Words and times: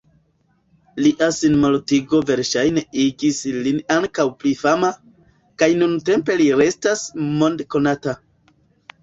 Lia 1.07 1.25
sinmortigo 1.39 2.21
verŝajne 2.29 2.83
igis 3.03 3.41
lin 3.67 3.77
ankoraŭ 3.97 4.25
pli 4.41 4.55
fama, 4.63 4.91
kaj 5.63 5.71
nuntempe 5.83 6.41
li 6.43 6.49
restas 6.65 7.07
mond-konata. 7.29 8.19